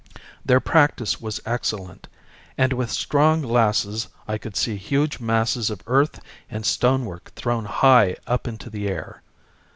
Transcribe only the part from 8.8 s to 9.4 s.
air.